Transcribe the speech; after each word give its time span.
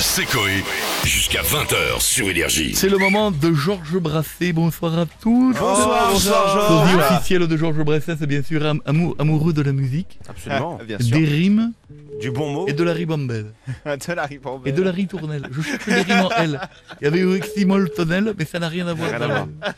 C'est 0.00 0.24
Coé. 0.26 0.64
Jusqu'à 1.04 1.42
20h 1.42 2.00
sur 2.00 2.28
Énergie. 2.28 2.74
C'est 2.74 2.88
le 2.88 2.98
moment 2.98 3.30
de 3.30 3.52
Georges 3.52 3.98
Brassens. 3.98 4.52
Bonsoir 4.54 4.98
à 4.98 5.06
tous. 5.06 5.52
Bonsoir, 5.58 6.10
bonsoir, 6.12 6.88
Georges. 6.88 6.96
officiel 7.12 7.46
de 7.46 7.56
Georges 7.56 7.84
Brassens, 7.84 8.16
c'est 8.18 8.26
bien 8.26 8.42
sûr 8.42 8.64
am- 8.66 8.80
amou- 8.86 9.14
amoureux 9.18 9.52
de 9.52 9.62
la 9.62 9.72
musique, 9.72 10.18
Absolument. 10.28 10.78
Bien 10.86 10.96
des 10.98 11.24
rimes 11.24 11.72
Du 12.20 12.30
bon 12.30 12.52
mot. 12.52 12.66
et 12.68 12.72
de 12.72 12.82
la 12.82 12.92
ribambelle. 12.92 13.52
de 13.86 14.12
la 14.14 14.24
ribambelle. 14.26 14.72
Et 14.72 14.76
de 14.76 14.82
la 14.82 14.90
ritournelle. 14.90 15.48
Je 15.52 15.60
cherche 15.62 15.86
les 15.86 16.02
rimes 16.02 16.24
en 16.24 16.30
L. 16.30 16.60
Il 17.00 17.04
y 17.04 17.06
avait 17.06 17.22
Oxymol 17.24 17.90
Tonnel, 17.90 18.34
mais 18.38 18.44
ça 18.44 18.58
n'a 18.58 18.68
rien 18.68 18.86
à 18.88 18.94
voir. 18.94 19.10
Rien 19.10 19.20
à 19.22 19.44
le- 19.44 19.72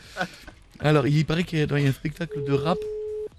Alors, 0.87 1.07
il 1.07 1.25
paraît 1.25 1.43
qu'il 1.43 1.59
y 1.59 1.61
a 1.61 1.65
il 1.77 1.83
y 1.83 1.85
a 1.85 1.89
un 1.89 1.93
spectacle 1.93 2.43
de 2.45 2.53
rap 2.53 2.77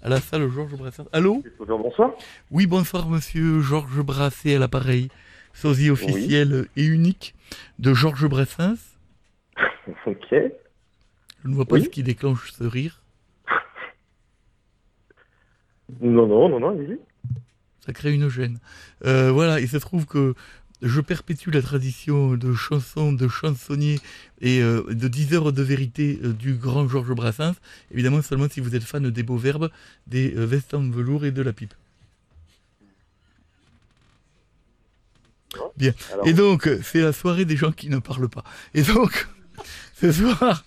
à 0.03 0.09
la 0.09 0.21
salle 0.21 0.49
Georges 0.53 0.75
Brassens. 0.75 1.05
Allô? 1.13 1.43
Bonsoir. 1.67 2.11
Oui, 2.51 2.65
bonsoir, 2.67 3.07
monsieur 3.09 3.61
Georges 3.61 4.01
Brassens 4.01 4.55
à 4.55 4.59
l'appareil. 4.59 5.09
Sosie 5.55 5.89
officiel 5.89 6.67
et 6.75 6.85
unique 6.85 7.33
de 7.79 7.93
Georges 7.93 8.27
Brassens. 8.27 8.77
Ok. 10.05 10.27
Je 10.31 11.47
ne 11.47 11.53
vois 11.55 11.65
pas 11.65 11.75
Oui. 11.75 11.83
ce 11.83 11.89
qui 11.89 12.01
déclenche 12.03 12.51
ce 12.51 12.63
rire. 12.63 13.01
Non, 16.01 16.25
non, 16.27 16.49
non, 16.49 16.59
non, 16.59 16.69
allez-y. 16.69 16.97
Ça 17.85 17.93
crée 17.93 18.13
une 18.13 18.27
gêne. 18.29 18.59
Euh, 19.05 19.31
voilà, 19.31 19.59
il 19.59 19.69
se 19.69 19.77
trouve 19.77 20.05
que 20.07 20.33
je 20.81 21.01
perpétue 21.01 21.51
la 21.51 21.61
tradition 21.61 22.35
de 22.35 22.53
chansons, 22.53 23.13
de 23.13 23.27
chansonniers 23.27 23.99
et 24.41 24.61
euh, 24.61 24.83
de 24.93 25.07
10 25.07 25.33
heures 25.35 25.53
de 25.53 25.61
vérité 25.61 26.19
euh, 26.23 26.33
du 26.33 26.55
grand 26.55 26.87
Georges 26.87 27.13
Brassens. 27.13 27.55
Évidemment, 27.91 28.21
seulement 28.23 28.49
si 28.49 28.59
vous 28.59 28.75
êtes 28.75 28.83
fan 28.83 29.09
des 29.09 29.23
beaux 29.23 29.37
verbes, 29.37 29.69
des 30.07 30.29
vestes 30.29 30.73
en 30.73 30.89
velours 30.89 31.25
et 31.25 31.31
de 31.31 31.41
la 31.43 31.53
pipe. 31.53 31.73
Bien. 35.77 35.93
Alors, 36.13 36.27
Et 36.27 36.33
donc, 36.33 36.67
euh, 36.67 36.79
c'est 36.83 37.01
la 37.01 37.13
soirée 37.13 37.45
des 37.45 37.57
gens 37.57 37.71
qui 37.71 37.89
ne 37.89 37.99
parlent 37.99 38.29
pas. 38.29 38.43
Et 38.73 38.81
donc, 38.81 39.27
ce 39.95 40.11
soir, 40.11 40.65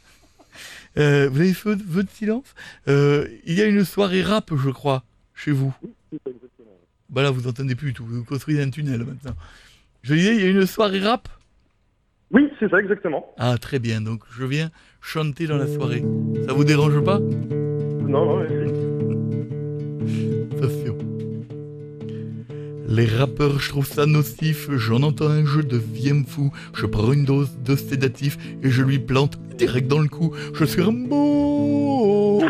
euh, 0.99 1.29
vous 1.31 1.41
avez 1.41 1.55
feu 1.55 1.77
de 1.77 2.09
silence 2.13 2.55
Euh, 2.89 3.27
Il 3.45 3.55
y 3.55 3.63
a 3.63 3.67
une 3.67 3.85
soirée 3.85 4.23
rap, 4.23 4.51
je 4.57 4.71
crois, 4.71 5.05
chez 5.35 5.51
vous. 5.53 5.75
Bah 7.11 7.23
là, 7.23 7.31
vous 7.31 7.47
entendez 7.49 7.75
plus 7.75 7.93
tout. 7.95 8.05
Vous 8.05 8.25
construisez 8.25 8.63
un 8.63 8.71
tunnel 8.71 9.05
maintenant. 9.05 9.35
Je 10.03 10.15
disais, 10.15 10.35
il 10.37 10.43
y 10.43 10.45
a 10.45 10.49
une 10.51 10.67
soirée 10.67 11.01
rap? 11.01 11.29
Oui, 12.31 12.51
c'est 12.61 12.69
ça, 12.71 12.79
exactement. 12.79 13.25
Ah, 13.39 13.57
très 13.59 13.79
bien. 13.79 14.03
Donc, 14.03 14.23
je 14.31 14.45
viens 14.45 14.71
chanter 15.01 15.47
dans 15.47 15.57
la 15.57 15.67
soirée. 15.67 16.05
Ça 16.47 16.53
vous 16.53 16.65
dérange 16.65 17.03
pas? 17.03 17.19
Non, 17.19 18.27
non, 18.27 18.39
allez-y. 18.41 18.69
Attention. 20.59 20.99
Les 22.91 23.05
rappeurs, 23.05 23.61
je 23.61 23.69
trouve 23.69 23.87
ça 23.87 24.07
nocif. 24.07 24.71
J'en 24.71 25.03
entends 25.03 25.29
un, 25.29 25.45
je 25.45 25.61
deviens 25.61 26.25
fou. 26.27 26.51
Je 26.75 26.87
prends 26.87 27.13
une 27.13 27.27
dose 27.27 27.51
de 27.63 27.77
sédatif 27.77 28.39
et 28.63 28.71
je 28.71 28.83
lui 28.83 28.99
plante 28.99 29.39
direct 29.59 29.89
dans 29.89 29.99
le 29.99 30.09
cou. 30.09 30.35
Je 30.55 30.65
suis 30.65 30.81
un 30.81 30.93
beau. 30.93 32.41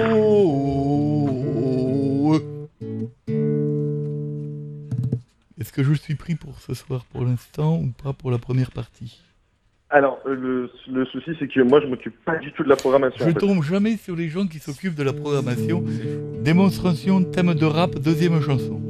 Est-ce 5.58 5.72
que 5.72 5.82
je 5.82 5.92
suis 5.94 6.14
pris 6.14 6.36
pour 6.36 6.60
ce 6.60 6.72
soir 6.72 7.04
pour 7.12 7.24
l'instant 7.24 7.76
ou 7.78 7.90
pas 8.00 8.12
pour 8.12 8.30
la 8.30 8.38
première 8.38 8.70
partie? 8.70 9.20
Alors, 9.90 10.20
euh, 10.26 10.36
le, 10.36 10.70
le 10.92 11.04
souci, 11.06 11.30
c'est 11.40 11.48
que 11.48 11.62
moi, 11.62 11.80
je 11.80 11.86
m'occupe 11.86 12.14
pas 12.24 12.36
du 12.36 12.52
tout 12.52 12.62
de 12.62 12.68
la 12.68 12.76
programmation. 12.76 13.24
Je 13.24 13.30
en 13.30 13.34
fait. 13.34 13.40
tombe 13.40 13.62
jamais 13.64 13.96
sur 13.96 14.14
les 14.14 14.28
gens 14.28 14.46
qui 14.46 14.60
s'occupent 14.60 14.94
de 14.94 15.02
la 15.02 15.14
programmation. 15.14 15.82
Démonstration, 16.44 17.24
thème 17.24 17.54
de 17.54 17.64
rap, 17.64 17.98
deuxième 17.98 18.40
chanson. 18.40 18.80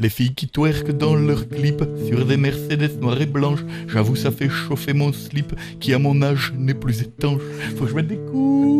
Les 0.00 0.08
filles 0.08 0.32
qui 0.32 0.48
twerkent 0.48 0.96
dans 0.96 1.16
leurs 1.16 1.48
clips 1.48 1.82
sur 2.06 2.24
des 2.24 2.36
Mercedes 2.36 3.00
noires 3.00 3.20
et 3.20 3.26
blanches. 3.26 3.64
J'avoue, 3.88 4.14
ça 4.14 4.30
fait 4.30 4.48
chauffer 4.48 4.92
mon 4.92 5.12
slip 5.12 5.52
qui, 5.80 5.92
à 5.92 5.98
mon 5.98 6.22
âge, 6.22 6.52
n'est 6.56 6.74
plus 6.74 7.02
étanche. 7.02 7.42
Faut 7.76 7.84
que 7.84 7.90
je 7.90 7.96
mette 7.96 8.06
des 8.06 8.16
couches. 8.16 8.78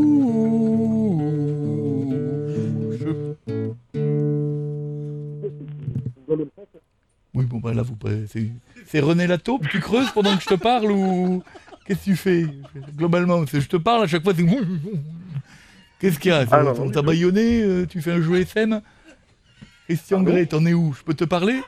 Oui, 7.34 7.44
bon, 7.46 7.58
bah 7.58 7.74
là, 7.74 7.82
vous. 7.82 7.96
C'est 8.28 8.46
c'est 8.86 9.00
René 9.00 9.26
Lataupe, 9.26 9.68
tu 9.68 9.80
creuses 9.80 10.10
pendant 10.12 10.36
que 10.36 10.42
je 10.42 10.48
te 10.48 10.54
parle 10.54 10.92
ou. 10.92 11.42
Qu'est-ce 11.84 11.98
que 12.00 12.04
tu 12.04 12.16
fais? 12.16 12.46
Globalement, 12.96 13.44
je 13.44 13.66
te 13.66 13.76
parle 13.76 14.04
à 14.04 14.06
chaque 14.06 14.22
fois, 14.22 14.34
c'est. 14.36 14.46
Qu'est-ce 15.98 16.18
qu'il 16.20 16.30
y 16.30 16.34
a? 16.34 16.46
On 16.80 16.90
t'a 16.90 17.00
euh, 17.00 17.86
Tu 17.86 18.00
fais 18.00 18.12
un 18.12 18.22
jeu 18.22 18.40
FM 18.40 18.80
Christian 19.88 20.19
Pardon 20.19 20.32
Grey, 20.32 20.44
t'en 20.44 20.66
es 20.66 20.75
où? 20.75 20.93
Je 20.93 21.03
peux 21.03 21.15
te 21.15 21.25
parler? 21.25 21.60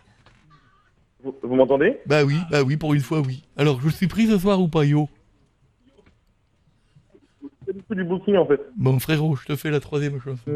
Vous, 1.24 1.34
vous 1.42 1.54
m'entendez? 1.54 1.96
Bah 2.04 2.22
oui, 2.22 2.36
bah 2.50 2.62
oui, 2.62 2.76
pour 2.76 2.92
une 2.92 3.00
fois, 3.00 3.20
oui. 3.20 3.44
Alors, 3.56 3.80
je 3.80 3.88
suis 3.88 4.08
pris 4.08 4.26
ce 4.26 4.36
soir 4.36 4.60
ou 4.60 4.68
pas, 4.68 4.84
yo? 4.84 5.08
Pas 7.66 7.72
du 7.72 7.80
tout 7.82 7.94
du 7.94 8.04
booking, 8.04 8.36
en 8.36 8.44
fait. 8.44 8.60
Bon, 8.76 8.98
frérot, 8.98 9.36
je 9.36 9.46
te 9.46 9.56
fais 9.56 9.70
la 9.70 9.80
troisième 9.80 10.20
chanson. 10.20 10.50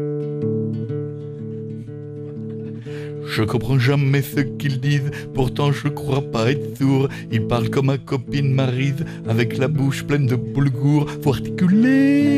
Je 3.27 3.41
comprends 3.41 3.79
jamais 3.79 4.21
ce 4.21 4.41
qu'ils 4.41 4.79
disent, 4.79 5.09
pourtant 5.33 5.71
je 5.71 5.87
crois 5.87 6.21
pas 6.21 6.51
être 6.51 6.77
sourd. 6.77 7.09
Ils 7.31 7.47
parlent 7.47 7.71
comme 7.71 7.87
ma 7.87 7.97
copine 7.97 8.53
Marise, 8.53 9.03
avec 9.27 9.57
la 9.57 9.67
bouche 9.67 10.03
pleine 10.05 10.27
de 10.27 10.35
boulgour, 10.35 11.09
faut 11.23 11.33
articuler. 11.33 12.34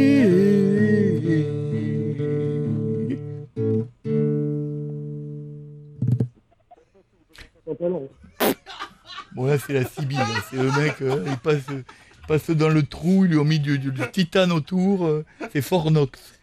Bon 9.34 9.46
là 9.46 9.58
c'est 9.58 9.74
la 9.74 9.84
Sibylle, 9.86 10.20
c'est 10.50 10.56
le 10.58 10.72
mec, 10.72 11.02
euh, 11.02 11.24
il 11.28 11.38
passe, 11.38 11.62
il 11.70 11.84
passe 12.28 12.50
dans 12.52 12.70
le 12.70 12.84
trou, 12.84 13.26
ils 13.26 13.32
lui 13.32 13.38
ont 13.38 13.44
mis 13.46 13.60
du, 13.60 13.78
du- 13.80 13.92
du 13.92 14.02
titane 14.12 14.52
autour, 14.52 15.06
euh, 15.06 15.26
c'est 15.52 15.62
Fornox. 15.62 16.40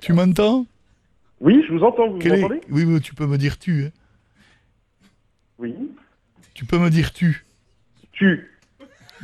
Tu 0.00 0.12
m'entends? 0.12 0.66
Oui, 1.40 1.62
je 1.68 1.72
vous 1.74 1.82
entends, 1.82 2.08
vous 2.10 2.18
Quel 2.18 2.34
est- 2.34 2.40
m'entendez? 2.40 2.60
Oui, 2.70 2.84
oui, 2.84 3.00
tu 3.00 3.14
peux 3.14 3.26
me 3.26 3.36
dire 3.36 3.58
tu. 3.58 3.84
hein. 3.86 3.90
Oui. 5.58 5.74
Tu 6.54 6.64
peux 6.64 6.78
me 6.78 6.88
dire 6.90 7.12
tu. 7.12 7.44
Tu. 8.12 8.50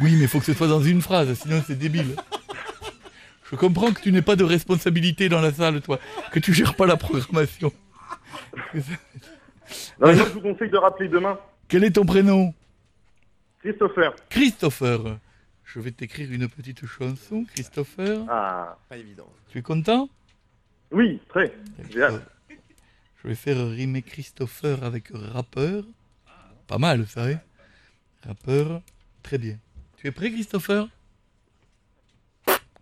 Oui, 0.01 0.13
mais 0.17 0.23
il 0.23 0.29
faut 0.29 0.39
que 0.41 0.45
ce 0.45 0.53
soit 0.55 0.69
dans 0.69 0.83
une 0.83 1.01
phrase, 1.03 1.33
sinon 1.35 1.63
c'est 1.67 1.79
débile. 1.79 2.17
Je 3.51 3.57
comprends 3.57 3.93
que 3.93 4.01
tu 4.01 4.13
n'aies 4.13 4.23
pas 4.23 4.37
de 4.37 4.45
responsabilité 4.45 5.29
dans 5.29 5.41
la 5.41 5.53
salle, 5.53 5.81
toi, 5.81 5.99
que 6.33 6.39
tu 6.39 6.53
gères 6.55 6.75
pas 6.77 6.87
la 6.87 6.97
programmation. 6.97 7.73
Non, 10.01 10.09
mais 10.09 10.17
moi, 10.17 10.25
je 10.27 10.33
vous 10.33 10.41
conseille 10.41 10.71
de 10.71 10.77
rappeler 10.77 11.09
demain. 11.09 11.39
Quel 11.69 11.85
est 11.85 11.93
ton 11.93 12.05
prénom? 12.05 12.53
Christopher. 13.61 14.15
Christopher. 14.29 15.19
Je 15.65 15.79
vais 15.79 15.93
t'écrire 15.93 16.33
une 16.33 16.49
petite 16.49 16.85
chanson, 16.87 17.45
Christopher. 17.45 18.25
Ah. 18.29 18.77
Pas 18.89 18.97
évident. 18.97 19.29
Tu 19.51 19.59
es 19.59 19.63
content? 19.63 20.09
Oui, 20.91 21.21
très. 21.29 21.55
J'ai 21.91 22.03
hâte. 22.03 22.23
Je 23.23 23.29
vais 23.29 23.35
faire 23.35 23.69
rimer 23.69 24.03
Christopher 24.03 24.83
avec 24.83 25.11
rappeur. 25.13 25.85
Pas 26.67 26.79
mal, 26.79 27.07
ça, 27.07 27.27
hein 27.27 27.41
Rappeur, 28.27 28.81
très 29.23 29.39
bien. 29.39 29.57
Tu 29.97 30.07
es 30.09 30.11
prêt, 30.11 30.31
Christopher? 30.31 30.89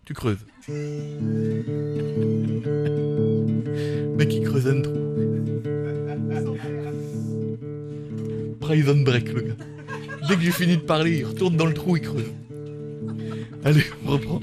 Tu 0.05 0.13
creuses. 0.13 0.45
Mec, 4.17 4.33
il 4.33 4.43
creuse 4.43 4.67
un 4.67 4.81
trou. 4.81 4.98
Break, 8.69 9.33
le 9.33 9.41
gars. 9.41 9.55
Dès 10.27 10.35
que 10.35 10.41
j'ai 10.41 10.51
fini 10.51 10.77
de 10.77 10.81
parler, 10.81 11.17
il 11.19 11.25
retourne 11.25 11.57
dans 11.57 11.65
le 11.65 11.73
trou, 11.73 11.97
il 11.97 12.03
creuse. 12.03 12.31
Allez, 13.65 13.83
on 14.05 14.11
reprend. 14.11 14.39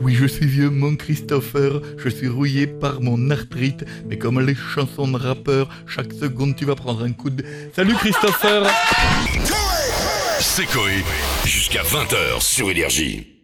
Oui, 0.00 0.14
je 0.14 0.26
suis 0.26 0.46
vieux, 0.46 0.70
mon 0.70 0.94
Christopher. 0.94 1.82
Je 1.96 2.08
suis 2.08 2.28
rouillé 2.28 2.68
par 2.68 3.00
mon 3.00 3.30
arthrite. 3.30 3.84
Mais 4.08 4.16
comme 4.16 4.40
les 4.40 4.54
chansons 4.54 5.08
de 5.08 5.16
rappeurs, 5.16 5.68
chaque 5.88 6.12
seconde 6.12 6.54
tu 6.54 6.66
vas 6.66 6.76
prendre 6.76 7.02
un 7.02 7.12
coup 7.12 7.30
de. 7.30 7.44
Salut 7.74 7.94
Christopher 7.94 8.70
C'est 10.38 10.66
Coé. 10.66 11.02
Jusqu'à 11.44 11.82
20h 11.82 12.40
sur 12.40 12.70
Énergie. 12.70 13.37